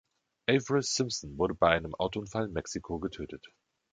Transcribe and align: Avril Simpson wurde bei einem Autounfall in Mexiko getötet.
Avril 0.49 0.81
Simpson 0.81 1.37
wurde 1.37 1.53
bei 1.53 1.75
einem 1.77 1.93
Autounfall 1.93 2.45
in 2.45 2.53
Mexiko 2.53 2.97
getötet. 2.97 3.45